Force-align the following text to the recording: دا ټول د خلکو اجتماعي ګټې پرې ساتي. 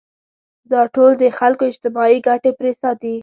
دا 0.71 0.81
ټول 0.95 1.11
د 1.21 1.23
خلکو 1.39 1.63
اجتماعي 1.71 2.17
ګټې 2.27 2.51
پرې 2.59 2.71
ساتي. 2.81 3.15